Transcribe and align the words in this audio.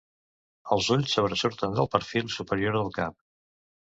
Els 0.75 0.87
ulls 0.95 1.11
sobresurten 1.17 1.77
del 1.79 1.89
perfil 1.95 2.33
superior 2.37 2.79
del 2.79 2.89
cap. 2.99 3.21